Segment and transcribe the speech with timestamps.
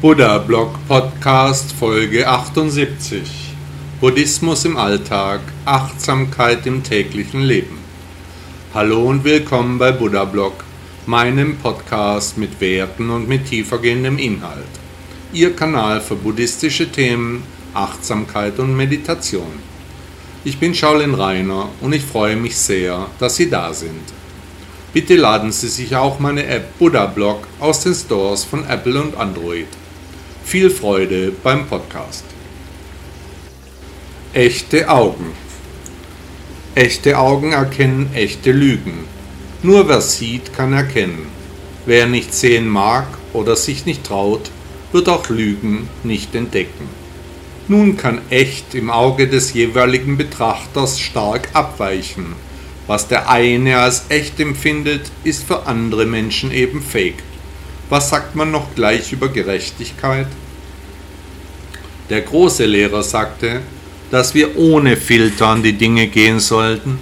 [0.00, 3.52] Buddha Blog Podcast Folge 78
[4.00, 7.78] Buddhismus im Alltag, Achtsamkeit im täglichen Leben.
[8.72, 10.64] Hallo und willkommen bei Buddha Blog,
[11.04, 14.64] meinem Podcast mit Werten und mit tiefergehendem Inhalt.
[15.34, 17.42] Ihr Kanal für buddhistische Themen,
[17.74, 19.52] Achtsamkeit und Meditation.
[20.44, 24.14] Ich bin Shaolin Rainer und ich freue mich sehr, dass Sie da sind.
[24.94, 29.14] Bitte laden Sie sich auch meine App Buddha Blog aus den Stores von Apple und
[29.18, 29.68] Android.
[30.50, 32.24] Viel Freude beim Podcast.
[34.32, 35.26] Echte Augen.
[36.74, 39.04] Echte Augen erkennen echte Lügen.
[39.62, 41.26] Nur wer sieht, kann erkennen.
[41.86, 44.50] Wer nicht sehen mag oder sich nicht traut,
[44.90, 46.88] wird auch Lügen nicht entdecken.
[47.68, 52.34] Nun kann echt im Auge des jeweiligen Betrachters stark abweichen.
[52.88, 57.22] Was der eine als echt empfindet, ist für andere Menschen eben fake.
[57.90, 60.28] Was sagt man noch gleich über Gerechtigkeit?
[62.08, 63.62] Der große Lehrer sagte,
[64.12, 67.00] dass wir ohne Filter an die Dinge gehen sollten,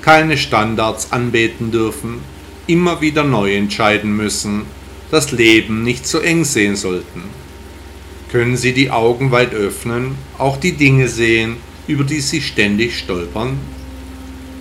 [0.00, 2.20] keine Standards anbeten dürfen,
[2.66, 4.62] immer wieder neu entscheiden müssen,
[5.10, 7.24] das Leben nicht so eng sehen sollten.
[8.30, 13.58] Können Sie die Augen weit öffnen, auch die Dinge sehen, über die Sie ständig stolpern?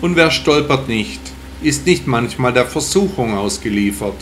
[0.02, 1.22] Und wer stolpert nicht,
[1.62, 4.16] ist nicht manchmal der Versuchung ausgeliefert,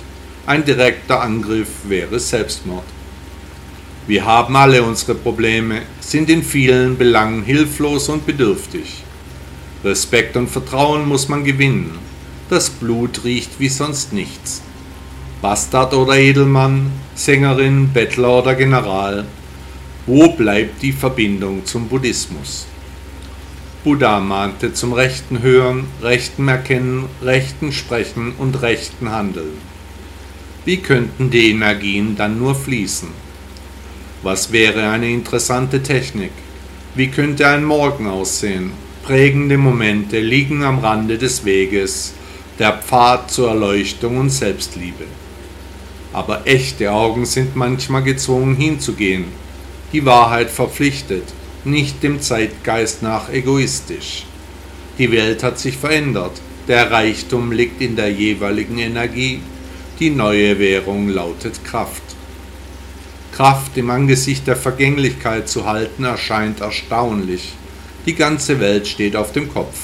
[0.49, 2.83] ein direkter Angriff wäre Selbstmord.
[4.07, 9.03] Wir haben alle unsere Probleme, sind in vielen Belangen hilflos und bedürftig.
[9.83, 11.99] Respekt und Vertrauen muss man gewinnen.
[12.49, 14.63] Das Blut riecht wie sonst nichts.
[15.39, 19.25] Bastard oder Edelmann, Sängerin, Bettler oder General.
[20.07, 22.65] Wo bleibt die Verbindung zum Buddhismus?
[23.83, 29.68] Buddha mahnte zum rechten Hören, rechten Erkennen, rechten Sprechen und rechten Handeln.
[30.65, 33.09] Wie könnten die Energien dann nur fließen?
[34.23, 36.31] Was wäre eine interessante Technik?
[36.95, 38.71] Wie könnte ein Morgen aussehen?
[39.03, 42.13] Prägende Momente liegen am Rande des Weges,
[42.59, 45.05] der Pfad zur Erleuchtung und Selbstliebe.
[46.11, 49.25] Aber echte Augen sind manchmal gezwungen hinzugehen.
[49.93, 51.23] Die Wahrheit verpflichtet,
[51.63, 54.25] nicht dem Zeitgeist nach egoistisch.
[54.97, 56.33] Die Welt hat sich verändert,
[56.67, 59.39] der Reichtum liegt in der jeweiligen Energie,
[59.99, 62.01] die neue Währung lautet Kraft.
[63.33, 67.53] Kraft im Angesicht der Vergänglichkeit zu halten erscheint erstaunlich.
[68.05, 69.77] Die ganze Welt steht auf dem Kopf.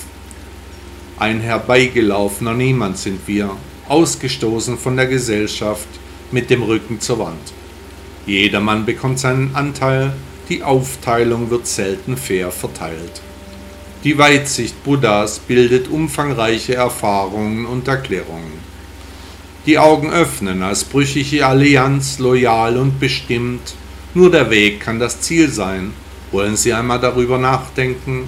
[1.20, 3.52] Ein herbeigelaufener Niemand sind wir,
[3.90, 5.88] ausgestoßen von der Gesellschaft,
[6.32, 7.54] mit dem Rücken zur Wand.
[8.26, 10.14] Jedermann bekommt seinen Anteil,
[10.48, 13.22] die Aufteilung wird selten fair verteilt.
[14.06, 18.75] Die Weitsicht Buddhas bildet umfangreiche Erfahrungen und Erklärungen
[19.66, 23.74] die Augen öffnen als brüchige Allianz, loyal und bestimmt.
[24.14, 25.94] Nur der Weg kann das Ziel sein.
[26.32, 28.26] Wollen Sie einmal darüber nachdenken?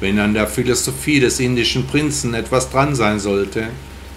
[0.00, 3.68] Wenn an der Philosophie des indischen Prinzen etwas dran sein sollte,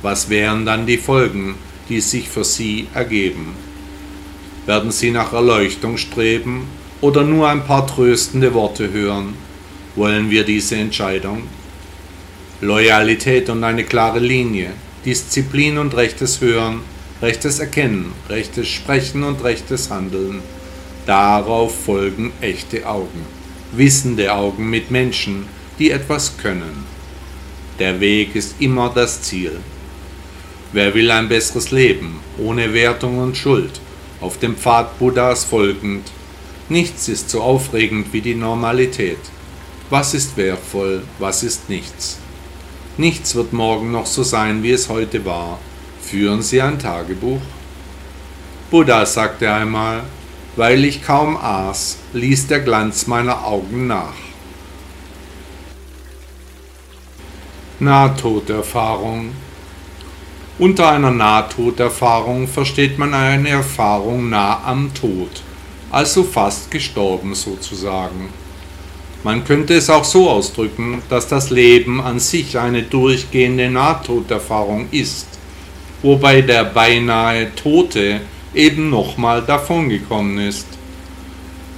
[0.02, 1.56] was wären dann die Folgen,
[1.88, 3.54] die sich für Sie ergeben?
[4.66, 6.68] Werden Sie nach Erleuchtung streben
[7.00, 9.36] oder nur ein paar tröstende Worte hören?
[9.96, 11.44] Wollen wir diese Entscheidung?
[12.60, 14.72] Loyalität und eine klare Linie,
[15.08, 16.82] Disziplin und rechtes Hören,
[17.22, 20.42] rechtes Erkennen, rechtes Sprechen und rechtes Handeln.
[21.06, 23.26] Darauf folgen echte Augen,
[23.72, 25.46] wissende Augen mit Menschen,
[25.80, 26.84] die etwas können.
[27.80, 29.54] Der Weg ist immer das Ziel.
[30.74, 33.80] Wer will ein besseres Leben, ohne Wertung und Schuld,
[34.20, 36.12] auf dem Pfad Buddhas folgend?
[36.68, 39.20] Nichts ist so aufregend wie die Normalität.
[39.90, 42.18] Was ist wertvoll, was ist nichts?
[42.98, 45.60] Nichts wird morgen noch so sein, wie es heute war.
[46.02, 47.42] Führen Sie ein Tagebuch?
[48.72, 50.02] Buddha sagte einmal,
[50.56, 54.16] weil ich kaum aß, ließ der Glanz meiner Augen nach.
[57.80, 59.34] Nahtoderfahrung
[60.58, 65.44] Unter einer Nahtoderfahrung versteht man eine Erfahrung nah am Tod,
[65.92, 68.30] also fast gestorben sozusagen.
[69.24, 75.28] Man könnte es auch so ausdrücken, dass das Leben an sich eine durchgehende Nahtoderfahrung ist,
[76.02, 78.22] wobei der beinahe Tote
[78.54, 80.68] eben nochmal davongekommen ist.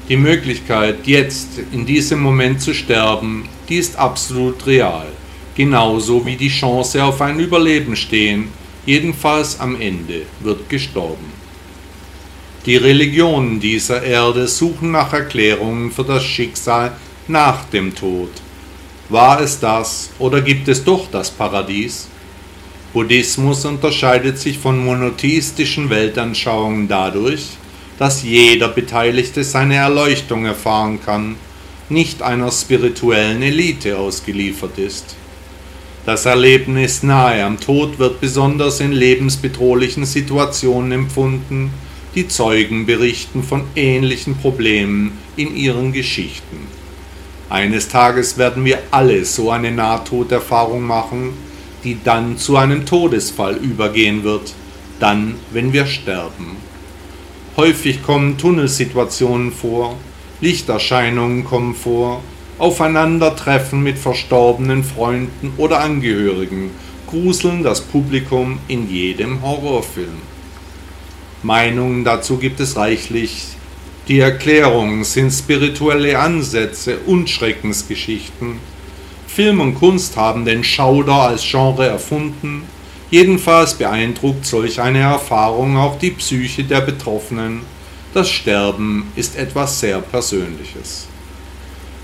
[0.10, 5.08] Die Möglichkeit, jetzt in diesem Moment zu sterben, die ist absolut real,
[5.56, 8.50] genauso wie die Chance auf ein Überleben stehen,
[8.86, 11.40] jedenfalls am Ende wird gestorben.
[12.66, 16.92] Die Religionen dieser Erde suchen nach Erklärungen für das Schicksal
[17.30, 18.30] nach dem Tod.
[19.10, 22.08] War es das oder gibt es doch das Paradies?
[22.94, 27.46] Buddhismus unterscheidet sich von monotheistischen Weltanschauungen dadurch,
[28.00, 31.36] dass jeder Beteiligte seine Erleuchtung erfahren kann,
[31.90, 35.16] nicht einer spirituellen Elite ausgeliefert ist.
[36.06, 41.72] Das Erlebnis nahe am Tod wird besonders in lebensbedrohlichen Situationen empfunden,
[42.16, 46.79] die Zeugen berichten von ähnlichen Problemen in ihren Geschichten.
[47.50, 51.34] Eines Tages werden wir alle so eine Nahtoderfahrung machen,
[51.84, 54.54] die dann zu einem Todesfall übergehen wird,
[55.00, 56.58] dann, wenn wir sterben.
[57.58, 59.98] Häufig kommen Tunnelsituationen vor,
[60.42, 62.22] Lichterscheinungen kommen vor,
[62.58, 66.72] Aufeinandertreffen mit verstorbenen Freunden oder Angehörigen
[67.08, 70.22] gruseln das Publikum in jedem Horrorfilm.
[71.42, 73.48] Meinungen dazu gibt es reichlich.
[74.10, 78.58] Die Erklärungen sind spirituelle Ansätze und Schreckensgeschichten.
[79.28, 82.64] Film und Kunst haben den Schauder als Genre erfunden.
[83.12, 87.62] Jedenfalls beeindruckt solch eine Erfahrung auch die Psyche der Betroffenen.
[88.12, 91.06] Das Sterben ist etwas sehr Persönliches.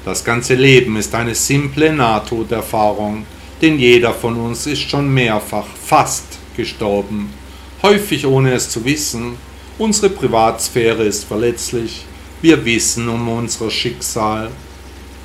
[0.06, 3.26] Das ganze Leben ist eine simple Nahtoderfahrung,
[3.64, 7.34] denn jeder von uns ist schon mehrfach fast gestorben,
[7.82, 9.38] häufig ohne es zu wissen.
[9.78, 12.06] Unsere Privatsphäre ist verletzlich,
[12.42, 14.50] wir wissen um unser Schicksal.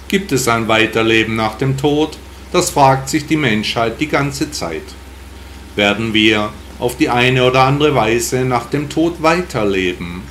[0.08, 2.18] Gibt es ein Weiterleben nach dem Tod?
[2.50, 4.82] Das fragt sich die Menschheit die ganze Zeit.
[5.76, 6.48] Werden wir
[6.80, 10.22] auf die eine oder andere Weise nach dem Tod weiterleben?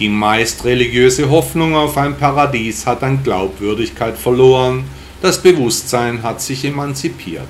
[0.00, 4.82] Die meist religiöse Hoffnung auf ein Paradies hat an Glaubwürdigkeit verloren,
[5.22, 7.48] das Bewusstsein hat sich emanzipiert.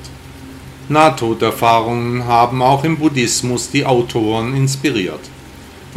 [0.91, 5.21] Nahtoderfahrungen haben auch im Buddhismus die Autoren inspiriert.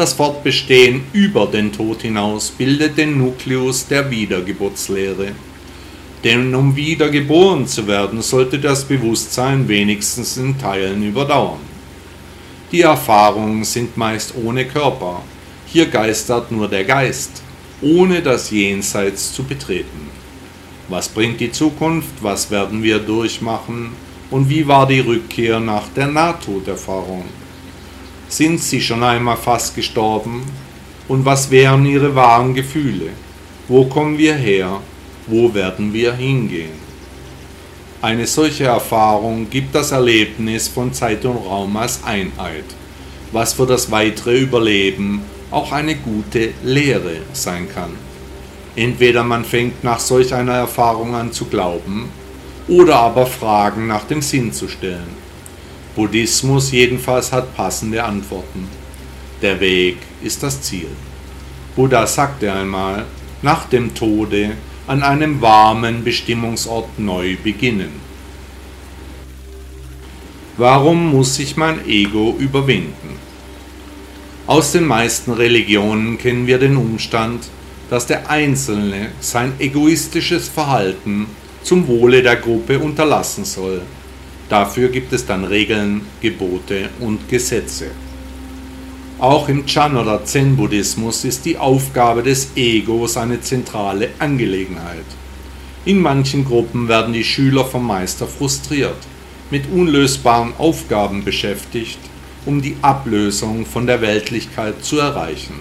[0.01, 5.33] Das Fortbestehen über den Tod hinaus bildet den Nukleus der Wiedergeburtslehre.
[6.24, 11.59] Denn um wiedergeboren zu werden, sollte das Bewusstsein wenigstens in Teilen überdauern.
[12.71, 15.21] Die Erfahrungen sind meist ohne Körper,
[15.68, 17.44] hier geistert nur der Geist,
[17.83, 20.09] ohne das Jenseits zu betreten.
[20.89, 22.15] Was bringt die Zukunft?
[22.21, 23.92] Was werden wir durchmachen?
[24.31, 27.25] Und wie war die Rückkehr nach der Nahtoderfahrung?
[28.31, 30.44] Sind sie schon einmal fast gestorben?
[31.10, 33.10] Und was wären ihre wahren Gefühle?
[33.68, 34.80] Wo kommen wir her?
[35.28, 36.72] Wo werden wir hingehen?
[38.01, 42.63] Eine solche Erfahrung gibt das Erlebnis von Zeit und Raum als Einheit,
[43.33, 47.92] was für das weitere Überleben auch eine gute Lehre sein kann.
[48.77, 52.10] Entweder man fängt nach solch einer Erfahrung an zu glauben
[52.69, 55.20] oder aber Fragen nach dem Sinn zu stellen.
[55.95, 58.67] Buddhismus jedenfalls hat passende Antworten.
[59.41, 60.88] Der Weg ist das Ziel.
[61.75, 63.05] Buddha sagte einmal,
[63.41, 64.51] nach dem Tode
[64.88, 67.91] an einem warmen Bestimmungsort neu beginnen.
[70.57, 73.17] Warum muss sich mein Ego überwinden?
[74.47, 77.45] Aus den meisten Religionen kennen wir den Umstand,
[77.89, 81.27] dass der Einzelne sein egoistisches Verhalten
[81.63, 83.81] zum Wohle der Gruppe unterlassen soll.
[84.51, 87.88] Dafür gibt es dann Regeln, Gebote und Gesetze.
[89.18, 95.05] Auch im Chan- oder Zen-Buddhismus ist die Aufgabe des Egos eine zentrale Angelegenheit.
[95.86, 98.98] In manchen Gruppen werden die Schüler vom Meister frustriert,
[99.50, 102.00] mit unlösbaren Aufgaben beschäftigt
[102.46, 105.60] um die Ablösung von der Weltlichkeit zu erreichen.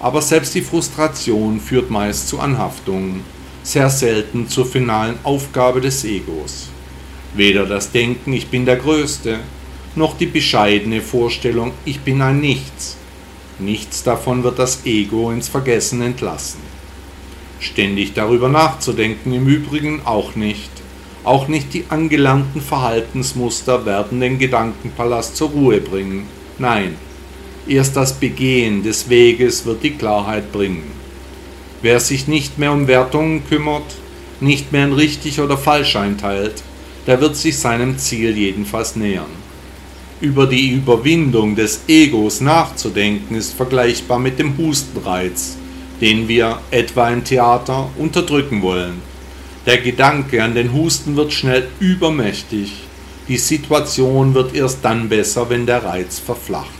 [0.00, 3.22] Aber selbst die Frustration führt meist zu Anhaftungen,
[3.62, 6.68] sehr selten zur finalen Aufgabe des Egos.
[7.34, 9.38] Weder das Denken, ich bin der Größte,
[9.94, 12.96] noch die bescheidene Vorstellung, ich bin ein Nichts.
[13.58, 16.60] Nichts davon wird das Ego ins Vergessen entlassen.
[17.60, 20.70] Ständig darüber nachzudenken im Übrigen auch nicht.
[21.24, 26.26] Auch nicht die angelernten Verhaltensmuster werden den Gedankenpalast zur Ruhe bringen.
[26.58, 26.96] Nein,
[27.66, 30.84] erst das Begehen des Weges wird die Klarheit bringen.
[31.82, 33.96] Wer sich nicht mehr um Wertungen kümmert,
[34.40, 36.62] nicht mehr in richtig oder falsch einteilt,
[37.08, 39.48] der wird sich seinem Ziel jedenfalls nähern.
[40.20, 45.56] Über die Überwindung des Egos nachzudenken ist vergleichbar mit dem Hustenreiz,
[46.00, 49.02] den wir, etwa im Theater, unterdrücken wollen
[49.68, 52.72] der Gedanke an den Husten wird schnell übermächtig.
[53.28, 56.70] Die Situation wird erst dann besser, wenn der Reiz verflacht.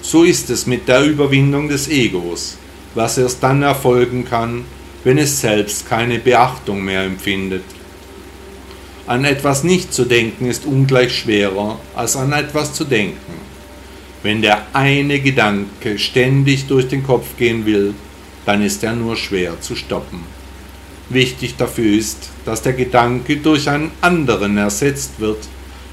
[0.00, 2.58] So ist es mit der Überwindung des Egos,
[2.96, 4.64] was erst dann erfolgen kann,
[5.04, 7.62] wenn es selbst keine Beachtung mehr empfindet.
[9.06, 13.32] An etwas nicht zu denken ist ungleich schwerer, als an etwas zu denken.
[14.22, 17.94] Wenn der eine Gedanke ständig durch den Kopf gehen will,
[18.46, 20.20] dann ist er nur schwer zu stoppen.
[21.08, 25.48] Wichtig dafür ist, dass der Gedanke durch einen anderen ersetzt wird,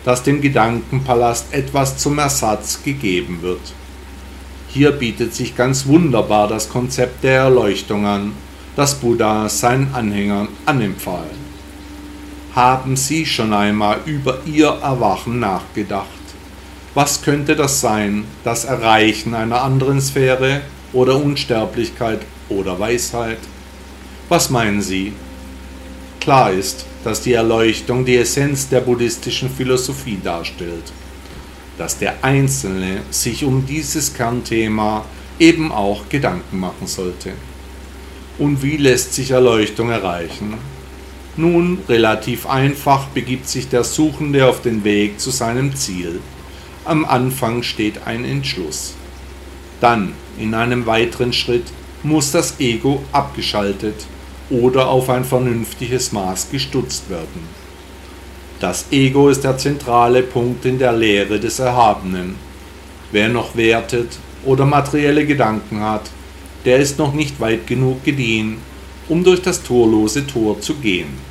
[0.05, 3.61] dass dem Gedankenpalast etwas zum Ersatz gegeben wird.
[4.69, 8.33] Hier bietet sich ganz wunderbar das Konzept der Erleuchtung an,
[8.75, 11.27] das Buddha seinen Anhängern anempfahl.
[12.55, 16.07] Haben Sie schon einmal über Ihr Erwachen nachgedacht?
[16.95, 23.37] Was könnte das sein, das Erreichen einer anderen Sphäre oder Unsterblichkeit oder Weisheit?
[24.29, 25.13] Was meinen Sie?
[26.19, 30.91] Klar ist, dass die Erleuchtung die Essenz der buddhistischen Philosophie darstellt,
[31.77, 35.05] dass der Einzelne sich um dieses Kernthema
[35.37, 37.33] eben auch Gedanken machen sollte.
[38.39, 40.55] Und wie lässt sich Erleuchtung erreichen?
[41.39, 46.19] Nun, relativ einfach begibt sich der Suchende auf den Weg zu seinem Ziel.
[46.83, 48.93] Am Anfang steht ein Entschluss.
[49.79, 51.63] Dann, in einem weiteren Schritt,
[52.03, 53.95] muss das Ego abgeschaltet
[54.49, 57.47] oder auf ein vernünftiges Maß gestutzt werden.
[58.59, 62.35] Das Ego ist der zentrale Punkt in der Lehre des Erhabenen.
[63.13, 66.09] Wer noch wertet oder materielle Gedanken hat,
[66.65, 68.57] der ist noch nicht weit genug gediehen,
[69.07, 71.28] um durch das torlose Tor zu gehen.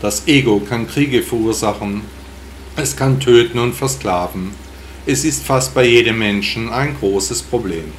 [0.00, 2.00] Das Ego kann Kriege verursachen.
[2.74, 4.52] Es kann töten und versklaven.
[5.04, 7.92] Es ist fast bei jedem Menschen ein großes Problem.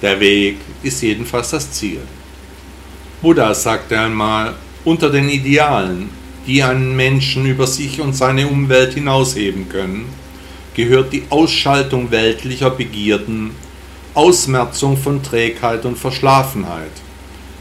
[0.00, 2.00] Der Weg ist jedenfalls das Ziel.
[3.20, 6.08] Buddha sagte einmal, unter den Idealen,
[6.46, 10.04] die einen Menschen über sich und seine Umwelt hinausheben können,
[10.74, 13.50] gehört die Ausschaltung weltlicher Begierden,
[14.14, 16.92] Ausmerzung von Trägheit und Verschlafenheit,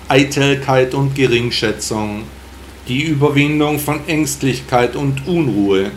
[0.08, 2.24] Eitelkeit und Geringschätzung,
[2.88, 5.92] die Überwindung von Ängstlichkeit und Unruhe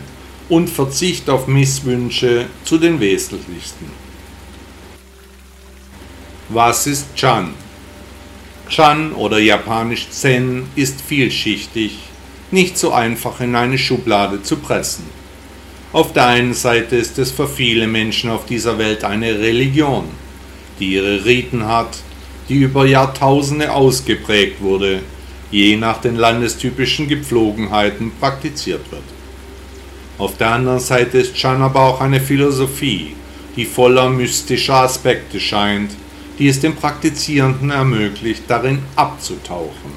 [0.49, 3.85] und Verzicht auf Misswünsche zu den wesentlichsten.
[6.49, 7.53] Was ist Chan?
[8.69, 11.97] Chan oder japanisch Zen ist vielschichtig,
[12.51, 15.05] nicht so einfach in eine Schublade zu pressen.
[15.93, 20.05] Auf der einen Seite ist es für viele Menschen auf dieser Welt eine Religion,
[20.79, 21.97] die ihre Riten hat,
[22.49, 25.01] die über Jahrtausende ausgeprägt wurde
[25.51, 29.03] je nach den landestypischen Gepflogenheiten praktiziert wird.
[30.17, 33.15] Auf der anderen Seite ist Chan aber auch eine Philosophie,
[33.55, 35.91] die voller mystischer Aspekte scheint,
[36.39, 39.91] die es dem Praktizierenden ermöglicht, darin abzutauchen.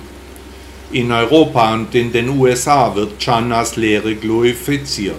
[0.93, 5.17] In Europa und in den USA wird Chan als Lehre glorifiziert.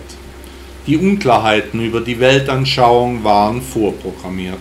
[0.88, 4.60] Die Unklarheiten über die Weltanschauung waren vorprogrammiert.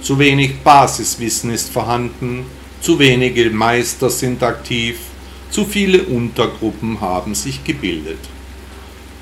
[0.00, 2.46] Zu wenig Basiswissen ist vorhanden,
[2.80, 4.98] zu wenige Meister sind aktiv,
[5.50, 8.18] zu viele Untergruppen haben sich gebildet.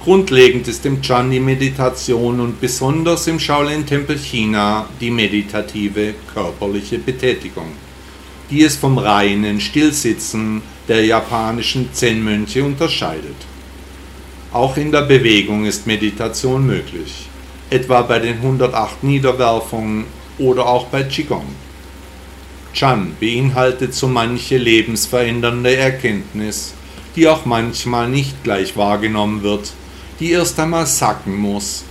[0.02, 7.72] Grundlegend ist im Chan die Meditation und besonders im Shaolin-Tempel China die meditative körperliche Betätigung,
[8.50, 13.34] die es vom reinen Stillsitzen der japanischen Zen-Mönche unterscheidet.
[14.52, 17.26] Auch in der Bewegung ist Meditation möglich,
[17.70, 20.04] etwa bei den 108 Niederwerfungen
[20.38, 21.46] oder auch bei Qigong.
[22.76, 26.74] Chan beinhaltet so manche lebensverändernde Erkenntnis,
[27.16, 29.72] die auch manchmal nicht gleich wahrgenommen wird,
[30.20, 31.84] die erst einmal sacken muss.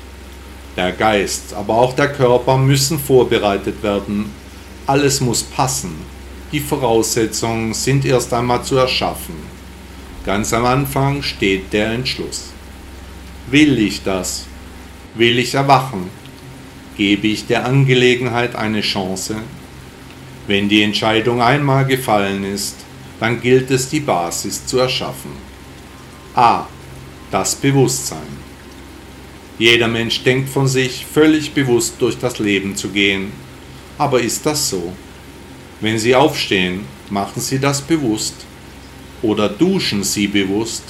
[0.78, 4.32] Der Geist, aber auch der Körper müssen vorbereitet werden.
[4.86, 5.96] Alles muss passen.
[6.52, 9.34] Die Voraussetzungen sind erst einmal zu erschaffen.
[10.24, 12.52] Ganz am Anfang steht der Entschluss.
[13.50, 14.46] Will ich das?
[15.16, 16.12] Will ich erwachen?
[16.96, 19.38] Gebe ich der Angelegenheit eine Chance?
[20.48, 22.76] Wenn die Entscheidung einmal gefallen ist,
[23.20, 25.32] dann gilt es, die Basis zu erschaffen.
[26.36, 26.68] A.
[27.32, 28.46] Das Bewusstsein.
[29.58, 33.32] Jeder Mensch denkt von sich, völlig bewusst durch das Leben zu gehen.
[33.98, 34.94] Aber ist das so?
[35.82, 38.36] Wenn Sie aufstehen, machen Sie das bewusst.
[39.24, 40.84] Oder duschen Sie bewusst.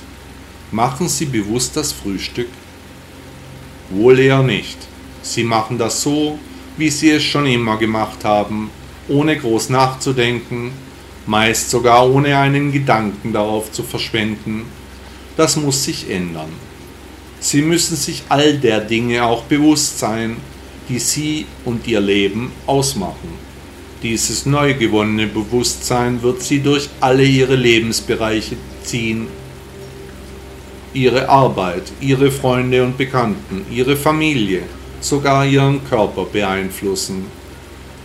[0.72, 2.50] Machen Sie bewusst das Frühstück.
[3.90, 4.78] Wohl eher nicht.
[5.22, 6.40] Sie machen das so,
[6.76, 8.70] wie Sie es schon immer gemacht haben
[9.08, 10.72] ohne groß nachzudenken,
[11.26, 14.64] meist sogar ohne einen Gedanken darauf zu verschwenden.
[15.38, 16.50] Das muss sich ändern.
[17.40, 20.38] Sie müssen sich all der Dinge auch bewusst sein,
[20.90, 23.46] die Sie und Ihr Leben ausmachen.
[24.04, 29.28] Dieses neu gewonnene Bewusstsein wird Sie durch alle Ihre Lebensbereiche ziehen.
[30.94, 34.62] Ihre Arbeit, Ihre Freunde und Bekannten, Ihre Familie,
[35.02, 37.26] sogar Ihren Körper beeinflussen.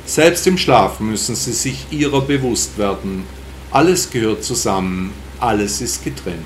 [0.07, 3.25] Selbst im Schlaf müssen sie sich ihrer bewusst werden.
[3.71, 6.45] Alles gehört zusammen, alles ist getrennt.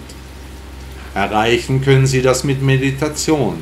[1.15, 3.57] Erreichen können sie das mit Meditation,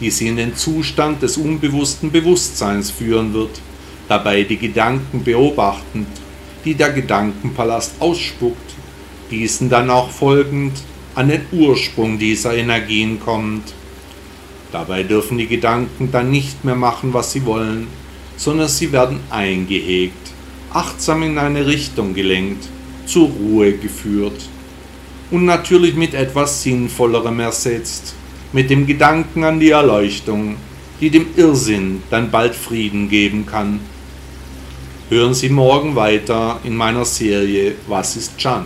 [0.00, 3.60] die sie in den Zustand des unbewussten Bewusstseins führen wird,
[4.08, 6.08] dabei die Gedanken beobachtend,
[6.64, 8.74] die der Gedankenpalast ausspuckt,
[9.30, 10.74] diesen dann auch folgend
[11.14, 13.72] an den Ursprung dieser Energien kommt.
[14.72, 17.88] Dabei dürfen die Gedanken dann nicht mehr machen, was sie wollen,
[18.40, 20.32] sondern sie werden eingehegt,
[20.72, 22.66] achtsam in eine Richtung gelenkt,
[23.04, 24.40] zur Ruhe geführt
[25.30, 28.14] und natürlich mit etwas Sinnvollerem ersetzt,
[28.54, 30.56] mit dem Gedanken an die Erleuchtung,
[31.02, 33.80] die dem Irrsinn dann bald Frieden geben kann.
[35.10, 38.64] Hören Sie morgen weiter in meiner Serie Was ist Chan?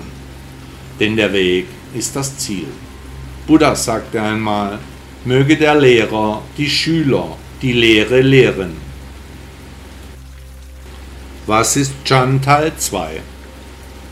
[1.01, 2.69] Denn der Weg ist das Ziel.
[3.49, 4.79] Buddha sagte einmal,
[5.25, 8.84] möge der Lehrer die Schüler die Lehre lehren.
[11.47, 13.21] Was ist Chan Teil 2?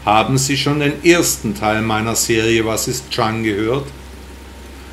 [0.04, 3.86] Haben Sie schon den ersten Teil meiner Serie Was ist Chan gehört?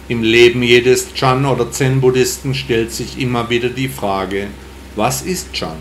[0.07, 4.47] Im Leben jedes Chan oder Zen-Buddhisten stellt sich immer wieder die Frage,
[4.95, 5.75] was ist Chan?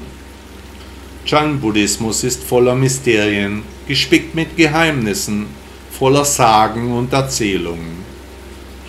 [1.27, 5.47] Chan-Buddhismus ist voller Mysterien, gespickt mit Geheimnissen,
[5.93, 7.99] voller Sagen und Erzählungen.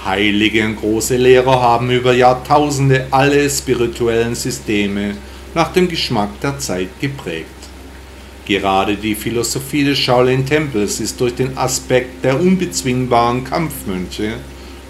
[0.04, 5.14] Heilige und große Lehrer haben über Jahrtausende alle spirituellen Systeme
[5.54, 7.59] nach dem Geschmack der Zeit geprägt.
[8.50, 14.38] Gerade die Philosophie des Shaolin-Tempels ist durch den Aspekt der unbezwingbaren Kampfmönche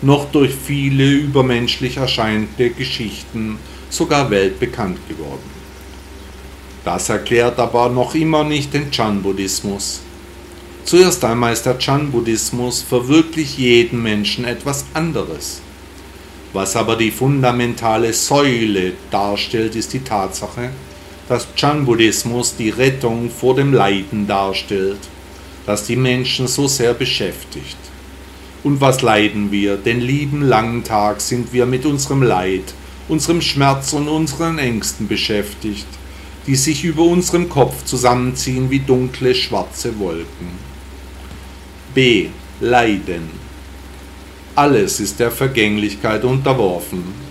[0.01, 5.51] noch durch viele übermenschlich erscheinende Geschichten sogar weltbekannt geworden.
[6.85, 10.03] Das erklärt aber noch immer nicht den Chan-Buddhismus.
[10.85, 15.61] Zuerst einmal ist der Chan-Buddhismus für wirklich jeden Menschen etwas anderes.
[16.53, 20.69] Was aber die fundamentale Säule darstellt, ist die Tatsache,
[21.29, 24.97] dass Chan-Buddhismus die Rettung vor dem Leiden darstellt,
[25.67, 27.77] das die Menschen so sehr beschäftigt.
[28.63, 29.77] Und was leiden wir?
[29.77, 32.73] Den lieben langen Tag sind wir mit unserem Leid,
[33.07, 35.87] unserem Schmerz und unseren Ängsten beschäftigt,
[36.47, 40.49] die sich über unserem Kopf zusammenziehen wie dunkle schwarze Wolken.
[41.93, 42.29] B.
[42.59, 43.29] Leiden.
[44.55, 47.28] Alles ist der Vergänglichkeit unterworfen.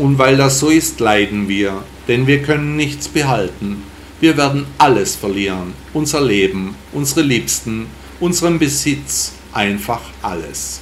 [0.00, 3.82] Und weil das so ist, leiden wir, denn wir können nichts behalten.
[4.18, 7.86] Wir werden alles verlieren, unser Leben, unsere Liebsten,
[8.18, 10.80] unseren Besitz, einfach alles.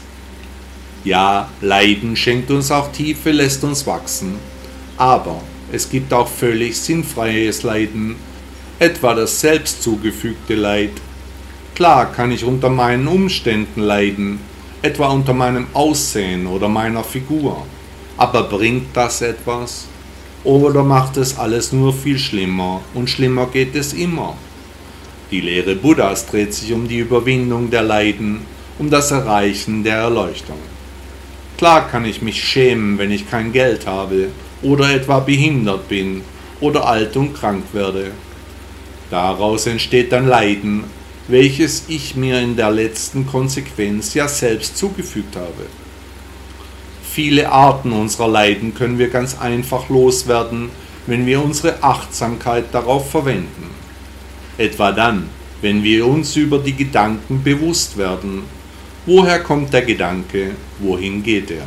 [1.02, 4.36] Ja, Leiden schenkt uns auch Tiefe, lässt uns wachsen.
[4.96, 8.14] Aber es gibt auch völlig sinnfreies Leiden,
[8.78, 10.92] etwa das selbst zugefügte Leid.
[11.74, 14.38] Klar kann ich unter meinen Umständen leiden,
[14.80, 17.66] etwa unter meinem Aussehen oder meiner Figur.
[18.18, 19.86] Aber bringt das etwas?
[20.44, 24.36] Oder macht es alles nur viel schlimmer und schlimmer geht es immer?
[25.30, 28.40] Die Lehre Buddhas dreht sich um die Überwindung der Leiden,
[28.78, 30.58] um das Erreichen der Erleuchtung.
[31.56, 34.28] Klar kann ich mich schämen, wenn ich kein Geld habe
[34.62, 36.22] oder etwa behindert bin
[36.60, 38.10] oder alt und krank werde.
[39.10, 40.84] Daraus entsteht dann Leiden,
[41.28, 45.66] welches ich mir in der letzten Konsequenz ja selbst zugefügt habe.
[47.10, 50.70] Viele Arten unserer Leiden können wir ganz einfach loswerden,
[51.06, 53.70] wenn wir unsere Achtsamkeit darauf verwenden.
[54.58, 55.28] Etwa dann,
[55.62, 58.42] wenn wir uns über die Gedanken bewusst werden,
[59.10, 60.50] Woher kommt der Gedanke?
[60.80, 61.66] Wohin geht er?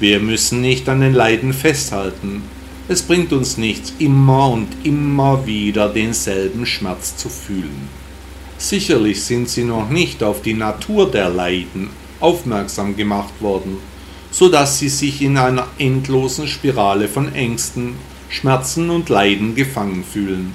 [0.00, 2.42] Wir müssen nicht an den Leiden festhalten.
[2.88, 7.90] Es bringt uns nichts, immer und immer wieder denselben Schmerz zu fühlen.
[8.56, 13.76] Sicherlich sind sie noch nicht auf die Natur der Leiden aufmerksam gemacht worden,
[14.30, 17.94] so dass sie sich in einer endlosen Spirale von Ängsten,
[18.28, 20.54] Schmerzen und Leiden gefangen fühlen.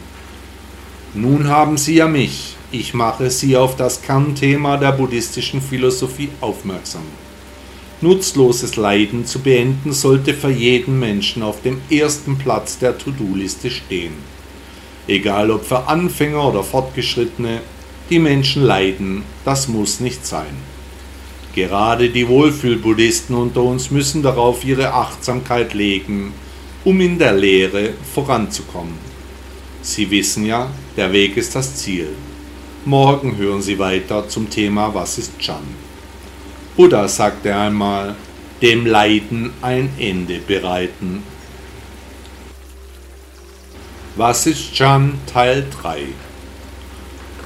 [1.14, 7.04] Nun haben sie ja mich, ich mache Sie auf das Kernthema der buddhistischen Philosophie aufmerksam.
[8.02, 14.14] Nutzloses Leiden zu beenden sollte für jeden Menschen auf dem ersten Platz der To-Do-Liste stehen.
[15.08, 17.62] Egal ob für Anfänger oder Fortgeschrittene,
[18.10, 20.73] die Menschen leiden, das muss nicht sein.
[21.56, 26.34] Gerade die Wohlfühl-Buddhisten unter uns müssen darauf ihre Achtsamkeit legen,
[26.84, 28.98] um in der Lehre voranzukommen.
[29.84, 32.08] Sie wissen ja, der Weg ist das Ziel.
[32.86, 35.64] Morgen hören Sie weiter zum Thema Was ist Chan?
[36.76, 38.16] Buddha sagte einmal,
[38.62, 41.22] dem Leiden ein Ende bereiten.
[44.16, 46.08] Was ist Chan Teil 3?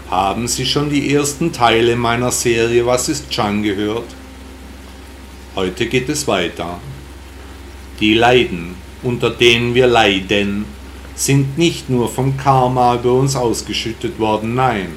[0.10, 4.08] Haben Sie schon die ersten Teile meiner Serie Was ist Chan gehört?
[5.56, 6.80] Heute geht es weiter.
[8.00, 10.66] Die Leiden, unter denen wir leiden,
[11.16, 14.90] sind nicht nur vom Karma über uns ausgeschüttet worden, nein,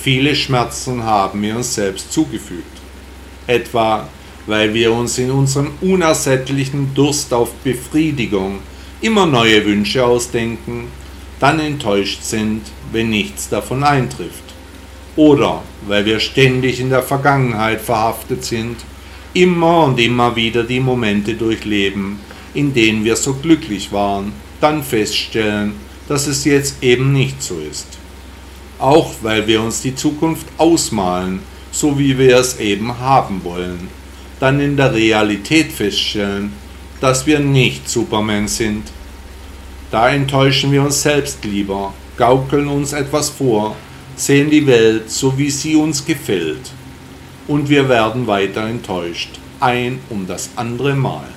[0.00, 2.64] Viele Schmerzen haben wir uns selbst zugefügt.
[3.48, 4.08] Etwa,
[4.46, 8.60] weil wir uns in unserem unersättlichen Durst auf Befriedigung
[9.00, 10.84] immer neue Wünsche ausdenken,
[11.40, 14.44] dann enttäuscht sind, wenn nichts davon eintrifft.
[15.16, 18.76] Oder weil wir ständig in der Vergangenheit verhaftet sind,
[19.34, 22.20] immer und immer wieder die Momente durchleben,
[22.54, 25.74] in denen wir so glücklich waren, dann feststellen,
[26.08, 27.86] dass es jetzt eben nicht so ist.
[28.78, 33.88] Auch weil wir uns die Zukunft ausmalen, so wie wir es eben haben wollen,
[34.40, 36.52] dann in der Realität feststellen,
[37.00, 38.84] dass wir nicht Superman sind.
[39.90, 43.74] Da enttäuschen wir uns selbst lieber, gaukeln uns etwas vor,
[44.16, 46.72] sehen die Welt so, wie sie uns gefällt.
[47.46, 51.28] Und wir werden weiter enttäuscht, ein um das andere Mal.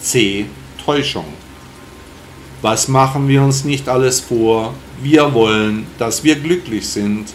[0.00, 0.46] C.
[0.82, 1.26] Täuschung.
[2.62, 4.72] Was machen wir uns nicht alles vor?
[5.02, 7.26] Wir wollen, dass wir glücklich sind.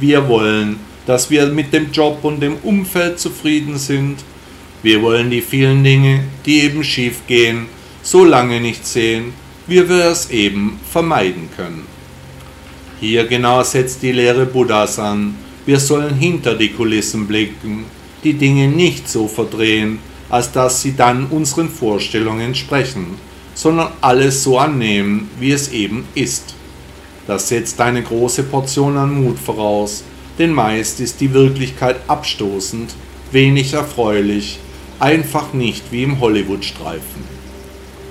[0.00, 4.24] Wir wollen, dass wir mit dem Job und dem Umfeld zufrieden sind.
[4.82, 7.66] Wir wollen die vielen Dinge, die eben schief gehen,
[8.02, 9.34] so lange nicht sehen,
[9.66, 11.86] wie wir es eben vermeiden können.
[13.00, 15.34] Hier genau setzt die Lehre Buddhas an.
[15.66, 17.84] Wir sollen hinter die Kulissen blicken,
[18.24, 19.98] die Dinge nicht so verdrehen,
[20.28, 23.18] als dass sie dann unseren Vorstellungen entsprechen
[23.54, 26.54] sondern alles so annehmen, wie es eben ist.
[27.26, 30.04] Das setzt eine große Portion an Mut voraus,
[30.38, 32.94] denn meist ist die Wirklichkeit abstoßend,
[33.30, 34.58] wenig erfreulich,
[34.98, 37.22] einfach nicht wie im Hollywood-Streifen.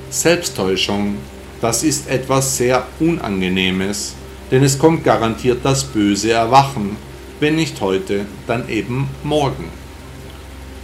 [0.09, 1.17] Selbsttäuschung,
[1.61, 4.15] das ist etwas sehr Unangenehmes,
[4.49, 6.97] denn es kommt garantiert das böse Erwachen,
[7.39, 9.69] wenn nicht heute, dann eben morgen.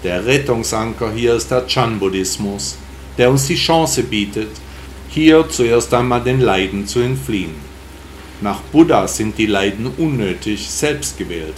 [0.04, 2.78] Der Rettungsanker hier ist der Chan-Buddhismus,
[3.18, 4.50] der uns die Chance bietet,
[5.10, 7.56] hier zuerst einmal den Leiden zu entfliehen.
[8.42, 11.56] Nach Buddha sind die Leiden unnötig, selbst gewählt.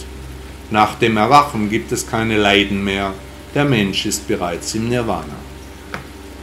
[0.70, 3.12] Nach dem Erwachen gibt es keine Leiden mehr,
[3.54, 5.49] der Mensch ist bereits im Nirvana.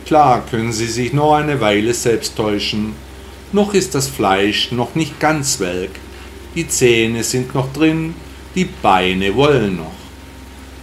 [0.07, 2.93] Klar können sie sich noch eine Weile selbst täuschen,
[3.51, 5.91] noch ist das Fleisch noch nicht ganz welk,
[6.55, 8.15] die Zähne sind noch drin,
[8.55, 9.91] die Beine wollen noch.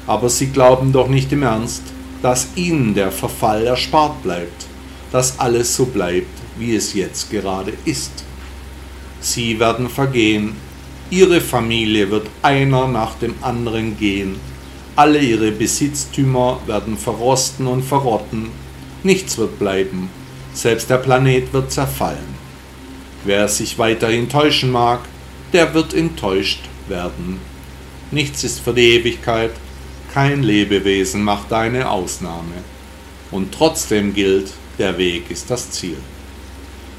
[0.06, 1.84] Aber sie glauben doch nicht im Ernst,
[2.20, 4.66] dass ihnen der Verfall erspart bleibt,
[5.10, 8.24] dass alles so bleibt, wie es jetzt gerade ist.
[9.22, 10.54] Sie werden vergehen,
[11.08, 14.37] ihre Familie wird einer nach dem anderen gehen,
[14.96, 18.63] alle ihre Besitztümer werden verrosten und verrotten,
[19.05, 20.11] nichts wird bleiben,
[20.53, 22.35] selbst der Planet wird zerfallen.
[23.25, 25.01] Wer sich weiterhin täuschen mag,
[25.53, 27.40] der wird enttäuscht werden.
[28.11, 29.53] Nichts ist für die Ewigkeit,
[30.12, 32.62] kein Lebewesen macht eine Ausnahme.
[33.31, 35.97] Und trotzdem gilt, der Weg ist das Ziel.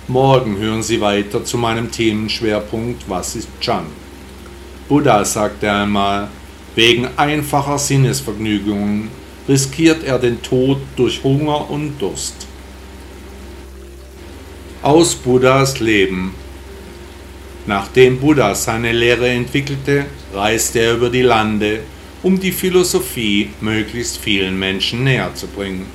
[0.08, 3.86] Morgen hören Sie weiter zu meinem Themenschwerpunkt Was ist Chan?
[4.88, 6.30] Buddha sagte einmal,
[6.76, 9.10] wegen einfacher Sinnesvergnügungen
[9.48, 12.36] riskiert er den Tod durch Hunger und Durst.
[14.82, 16.34] Aus Buddhas Leben
[17.68, 21.80] Nachdem Buddha seine Lehre entwickelte, reiste er über die Lande
[22.22, 25.86] um die Philosophie möglichst vielen Menschen näher zu bringen.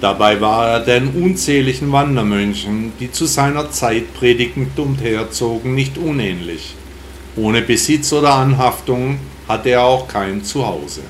[0.00, 6.74] Dabei war er den unzähligen Wandermönchen, die zu seiner Zeit predigend umherzogen, nicht unähnlich.
[7.36, 11.00] Ohne Besitz oder Anhaftung hatte er auch kein Zuhause.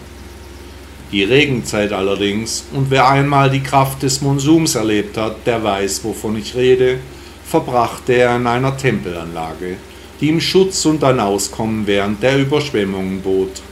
[1.11, 6.37] Die Regenzeit allerdings, und wer einmal die Kraft des Monsums erlebt hat, der weiß, wovon
[6.37, 6.99] ich rede,
[7.47, 9.77] verbrachte er in einer Tempelanlage,
[10.21, 13.63] die ihm Schutz und ein Auskommen während der Überschwemmungen bot.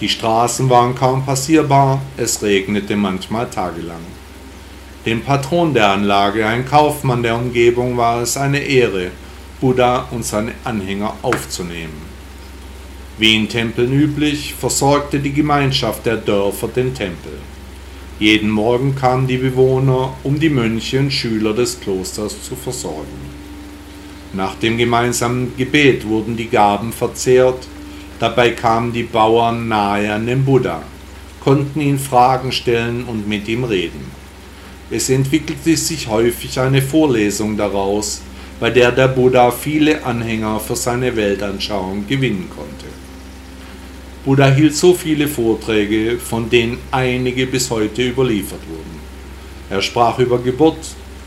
[0.00, 4.02] Die Straßen waren kaum passierbar, es regnete manchmal tagelang.
[5.06, 9.12] Dem Patron der Anlage, ein Kaufmann der Umgebung, war es eine Ehre,
[9.60, 12.13] Buddha und seine Anhänger aufzunehmen.
[13.18, 17.32] Wie in Tempeln üblich, versorgte die Gemeinschaft der Dörfer den Tempel.
[18.18, 23.34] Jeden Morgen kamen die Bewohner, um die Mönche und Schüler des Klosters zu versorgen.
[24.32, 27.68] Nach dem gemeinsamen Gebet wurden die Gaben verzehrt
[28.20, 30.82] Dabei kamen die Bauern nahe an den Buddha,
[31.40, 34.10] konnten ihn Fragen stellen und mit ihm reden.
[34.90, 38.22] Es entwickelte sich häufig eine Vorlesung daraus,
[38.60, 42.86] bei der der Buddha viele Anhänger für seine Weltanschauung gewinnen konnte.
[44.24, 49.00] Buddha hielt so viele Vorträge, von denen einige bis heute überliefert wurden.
[49.70, 50.78] Er sprach über Geburt,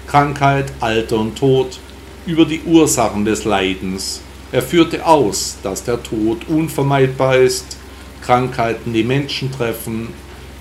[0.07, 1.79] Krankheit, Alter und Tod,
[2.25, 7.75] über die Ursachen des Leidens, er führte aus, dass der Tod unvermeidbar ist,
[8.21, 10.09] Krankheiten die Menschen treffen,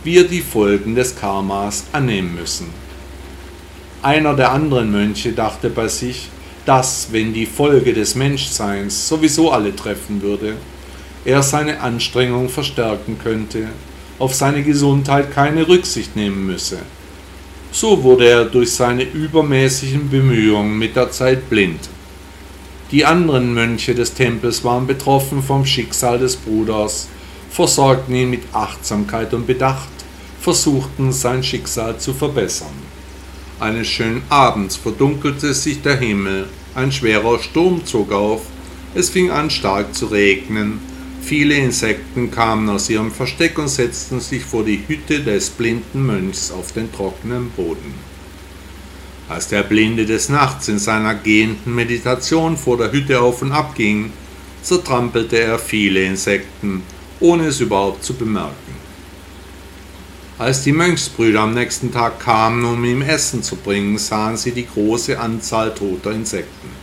[0.02, 2.66] wir die Folgen des Karmas annehmen müssen.
[4.02, 6.28] Einer der anderen Mönche dachte bei sich,
[6.64, 10.56] dass, wenn die Folge des Menschseins sowieso alle treffen würde,
[11.26, 13.68] er seine Anstrengung verstärken könnte,
[14.18, 16.78] auf seine Gesundheit keine Rücksicht nehmen müsse.
[17.72, 21.90] So wurde er durch seine übermäßigen Bemühungen mit der Zeit blind
[22.92, 27.08] die anderen Mönche des Tempels waren betroffen vom Schicksal des Bruders,
[27.50, 29.88] versorgten ihn mit Achtsamkeit und Bedacht,
[30.40, 32.74] versuchten sein Schicksal zu verbessern.
[33.58, 38.42] Eines schönen Abends verdunkelte sich der Himmel, ein schwerer Sturm zog auf,
[38.94, 40.78] es fing an stark zu regnen,
[41.26, 46.52] viele Insekten kamen aus ihrem Versteck und setzten sich vor die Hütte des blinden Mönchs
[46.52, 47.94] auf den trockenen Boden.
[49.28, 53.74] Als der Blinde des Nachts in seiner gehenden Meditation vor der Hütte auf und ab
[53.74, 54.12] ging,
[54.62, 56.82] zertrampelte er viele Insekten,
[57.18, 58.76] ohne es überhaupt zu bemerken.
[60.38, 64.66] Als die Mönchsbrüder am nächsten Tag kamen, um ihm Essen zu bringen, sahen sie die
[64.66, 66.75] große Anzahl toter Insekten.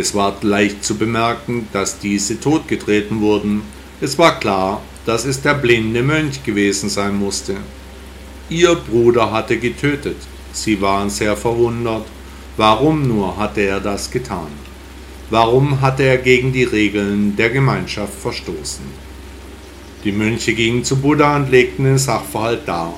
[0.00, 3.60] Es war leicht zu bemerken, dass diese totgetreten wurden.
[4.00, 7.56] Es war klar, dass es der blinde Mönch gewesen sein musste.
[8.48, 10.16] Ihr Bruder hatte getötet.
[10.54, 12.06] Sie waren sehr verwundert.
[12.56, 14.48] Warum nur hatte er das getan?
[15.28, 18.86] Warum hatte er gegen die Regeln der Gemeinschaft verstoßen?
[20.04, 22.94] Die Mönche gingen zu Buddha und legten den Sachverhalt dar.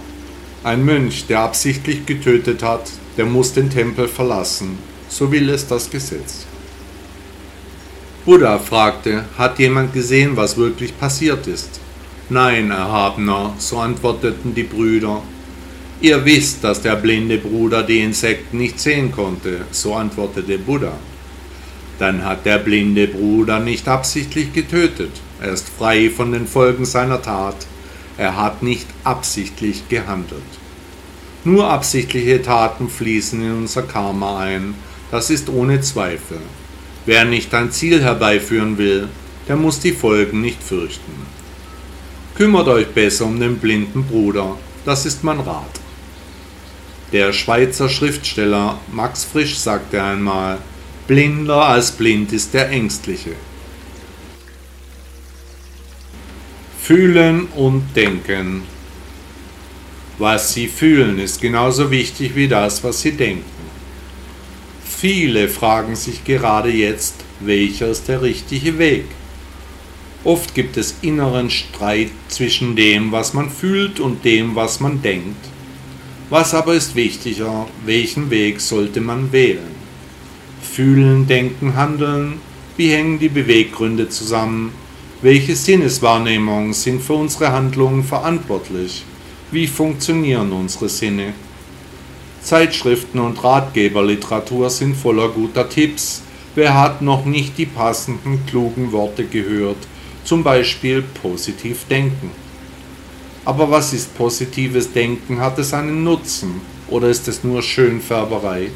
[0.62, 5.90] Ein Mönch, der absichtlich getötet hat, der muss den Tempel verlassen, so will es das
[5.90, 6.46] Gesetz.
[8.24, 11.80] Buddha fragte, hat jemand gesehen, was wirklich passiert ist?
[12.28, 15.22] Nein, Erhabener, so antworteten die Brüder.
[16.00, 20.92] Ihr wisst, dass der blinde Bruder die Insekten nicht sehen konnte, so antwortete Buddha.
[21.98, 27.20] Dann hat der blinde Bruder nicht absichtlich getötet, er ist frei von den Folgen seiner
[27.20, 27.66] Tat.
[28.16, 30.42] Er hat nicht absichtlich gehandelt.
[31.42, 34.74] Nur absichtliche Taten fließen in unser Karma ein.
[35.10, 36.38] Das ist ohne Zweifel.
[37.04, 39.08] Wer nicht ein Ziel herbeiführen will,
[39.48, 41.12] der muss die Folgen nicht fürchten.
[42.36, 45.80] Kümmert euch besser um den blinden Bruder, das ist mein Rat.
[47.12, 50.58] Der Schweizer Schriftsteller Max Frisch sagte einmal,
[51.06, 53.32] Blinder als blind ist der Ängstliche.
[56.80, 58.62] Fühlen und Denken.
[60.18, 63.51] Was Sie fühlen, ist genauso wichtig wie das, was Sie denken.
[65.02, 69.06] Viele fragen sich gerade jetzt, welcher ist der richtige Weg.
[70.22, 75.44] Oft gibt es inneren Streit zwischen dem, was man fühlt und dem, was man denkt.
[76.30, 79.74] Was aber ist wichtiger, welchen Weg sollte man wählen?
[80.62, 82.34] Fühlen, denken, handeln,
[82.76, 84.70] wie hängen die Beweggründe zusammen,
[85.20, 89.02] welche Sinneswahrnehmungen sind für unsere Handlungen verantwortlich?
[89.50, 91.34] Wie funktionieren unsere Sinne?
[92.42, 96.22] Zeitschriften und Ratgeberliteratur sind voller guter Tipps.
[96.54, 99.78] Wer hat noch nicht die passenden klugen Worte gehört?
[100.24, 102.30] Zum Beispiel positiv denken.
[103.44, 105.40] Aber was ist positives Denken?
[105.40, 108.68] Hat es einen Nutzen oder ist es nur Schönfärberei?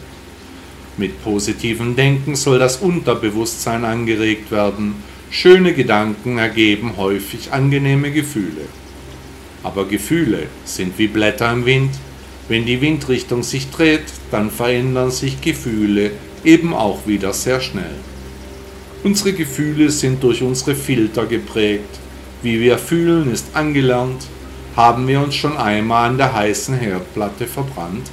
[0.96, 4.94] Mit positivem Denken soll das Unterbewusstsein angeregt werden
[5.30, 8.62] Schöne Gedanken ergeben häufig angenehme Gefühle.
[9.64, 11.90] Aber Gefühle sind wie Blätter im Wind.
[12.48, 16.12] Wenn die Windrichtung sich dreht, dann verändern sich Gefühle
[16.44, 17.94] eben auch wieder sehr schnell.
[19.02, 21.98] Unsere Gefühle sind durch unsere Filter geprägt.
[22.42, 24.26] Wie wir fühlen, ist angelernt.
[24.76, 28.10] Haben wir uns schon einmal an der heißen Herdplatte verbrannt?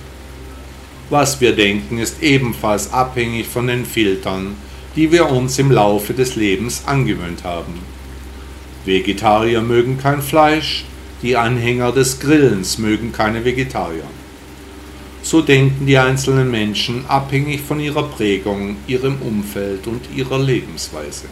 [1.09, 4.55] Was wir denken, ist ebenfalls abhängig von den Filtern,
[4.95, 7.73] die wir uns im Laufe des Lebens angewöhnt haben.
[8.85, 10.85] Vegetarier mögen kein Fleisch,
[11.21, 14.05] die Anhänger des Grillens mögen keine Vegetarier.
[15.23, 21.25] So denken die einzelnen Menschen abhängig von ihrer Prägung, ihrem Umfeld und ihrer Lebensweise.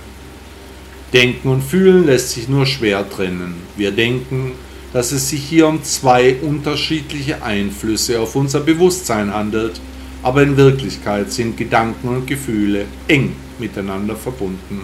[1.11, 3.55] Denken und Fühlen lässt sich nur schwer trennen.
[3.75, 4.53] Wir denken,
[4.93, 9.81] dass es sich hier um zwei unterschiedliche Einflüsse auf unser Bewusstsein handelt,
[10.23, 14.81] aber in Wirklichkeit sind Gedanken und Gefühle eng miteinander verbunden,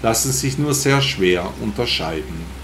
[0.00, 2.54] lassen sich nur sehr schwer unterscheiden.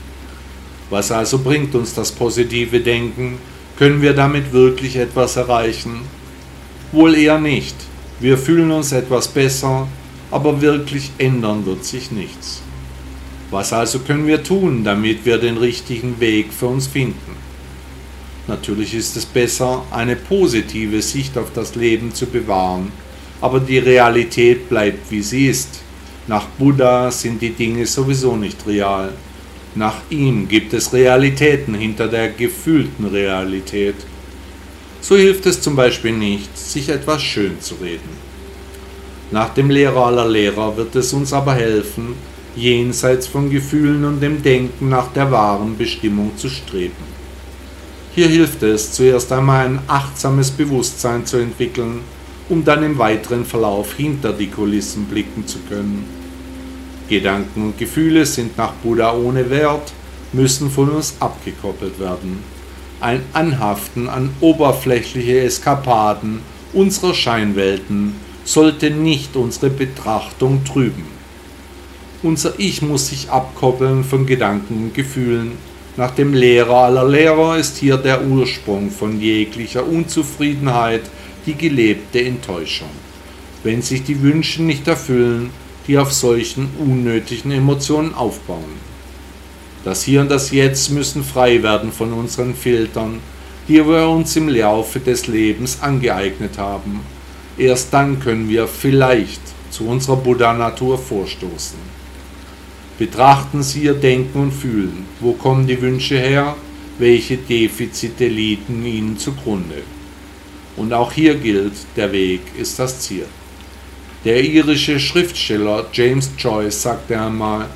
[0.89, 3.39] Was also bringt uns das positive Denken?
[3.81, 6.03] Können wir damit wirklich etwas erreichen?
[6.93, 7.75] Wohl eher nicht.
[8.21, 9.89] Wir fühlen uns etwas besser,
[10.31, 12.63] aber wirklich ändern wird sich nichts.
[13.51, 17.35] Was also können wir tun, damit wir den richtigen Weg für uns finden?
[18.47, 22.93] Natürlich ist es besser, eine positive Sicht auf das Leben zu bewahren
[23.41, 25.81] aber die Realität bleibt wie sie ist.
[26.27, 29.13] Nach Buddha sind die Dinge sowieso nicht real.
[29.75, 33.95] Nach ihm gibt es Realitäten hinter der gefühlten Realität.
[35.01, 38.31] So hilft es zum Beispiel nicht, sich etwas schön zu reden.
[39.31, 42.15] Nach dem Lehrer aller Lehrer wird es uns aber helfen,
[42.57, 47.21] jenseits von Gefühlen und dem Denken nach der wahren Bestimmung zu streben.
[48.13, 52.01] Hier hilft es zuerst einmal ein achtsames Bewusstsein zu entwickeln,
[52.49, 56.20] um dann im weiteren Verlauf hinter die Kulissen blicken zu können.
[57.11, 59.93] Gedanken und Gefühle sind nach Buddha ohne Wert,
[60.33, 62.39] müssen von uns abgekoppelt werden.
[63.01, 66.41] Ein Anhaften an oberflächliche Eskapaden
[66.73, 71.05] unserer Scheinwelten sollte nicht unsere Betrachtung trüben.
[72.23, 75.53] Unser Ich muss sich abkoppeln von Gedanken und Gefühlen.
[75.97, 81.03] Nach dem Lehrer aller Lehrer ist hier der Ursprung von jeglicher Unzufriedenheit
[81.45, 82.91] die gelebte Enttäuschung.
[83.65, 85.51] Wenn sich die Wünsche nicht erfüllen,
[85.87, 88.91] die auf solchen unnötigen Emotionen aufbauen.
[89.85, 93.21] Das Hier und das Jetzt müssen frei werden von unseren Filtern,
[93.67, 97.01] die wir uns im Laufe des Lebens angeeignet haben.
[97.57, 99.41] Erst dann können wir vielleicht
[99.71, 101.79] zu unserer Buddha-Natur vorstoßen.
[102.99, 105.07] Betrachten Sie Ihr Denken und Fühlen.
[105.21, 106.57] Wo kommen die Wünsche her?
[106.99, 109.83] Welche Defizite liegen Ihnen zugrunde?
[110.77, 113.25] Und auch hier gilt, der Weg ist das Ziel.
[114.23, 117.67] Der irische Schriftsteller James Joyce sagte einmal,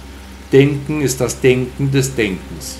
[0.52, 2.76] Denken ist das Denken des Denkens.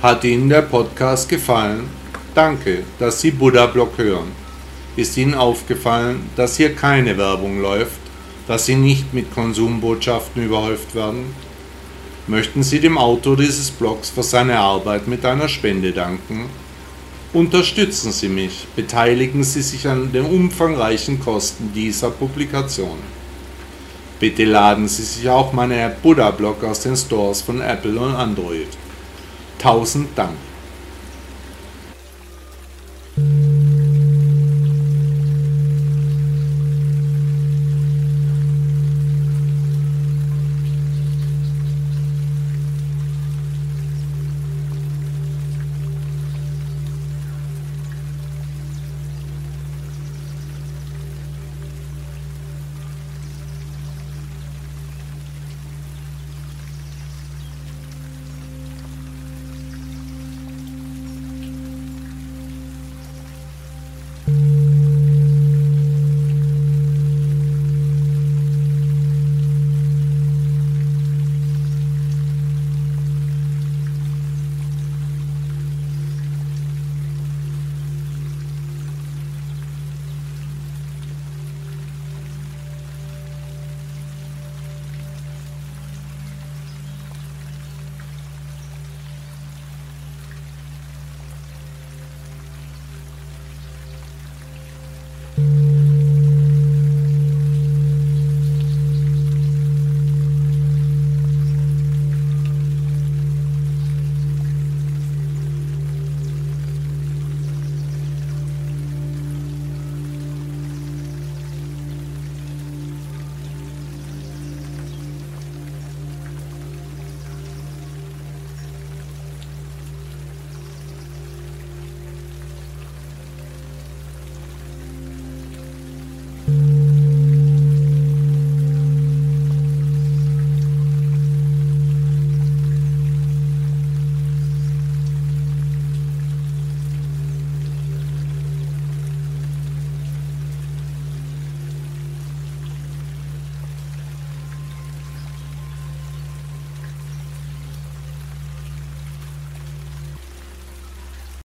[0.00, 1.90] Hat Ihnen der Podcast gefallen?
[2.34, 4.32] Danke, dass Sie Buddha Blog hören.
[4.96, 8.00] Ist Ihnen aufgefallen, dass hier keine Werbung läuft,
[8.48, 11.34] dass Sie nicht mit Konsumbotschaften überhäuft werden?
[12.28, 16.46] Möchten Sie dem Autor dieses Blogs für seine Arbeit mit einer Spende danken?
[17.32, 22.98] Unterstützen Sie mich, beteiligen Sie sich an den umfangreichen Kosten dieser Publikation.
[24.18, 28.16] Bitte laden Sie sich auch meine App Buddha Blog aus den Stores von Apple und
[28.16, 28.66] Android.
[29.60, 30.49] Tausend Dank.